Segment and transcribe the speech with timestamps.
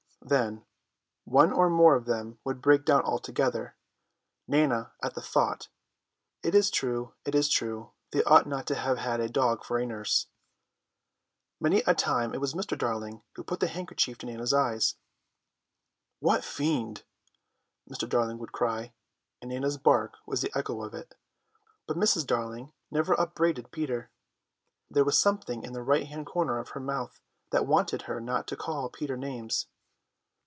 [0.23, 0.63] Then
[1.25, 3.75] one or more of them would break down altogether;
[4.47, 5.67] Nana at the thought,
[6.43, 10.27] "It's true, it's true, they ought not to have had a dog for a nurse."
[11.59, 12.77] Many a time it was Mr.
[12.77, 14.93] Darling who put the handkerchief to Nana's eyes.
[16.21, 17.01] "That fiend!"
[17.89, 18.07] Mr.
[18.07, 18.93] Darling would cry,
[19.41, 21.15] and Nana's bark was the echo of it,
[21.87, 22.27] but Mrs.
[22.27, 24.11] Darling never upbraided Peter;
[24.89, 28.47] there was something in the right hand corner of her mouth that wanted her not
[28.47, 29.65] to call Peter names.